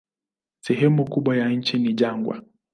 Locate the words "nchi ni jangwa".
1.49-2.41